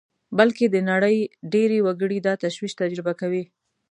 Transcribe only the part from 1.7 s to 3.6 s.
وګړي دا تشویش تجربه کوي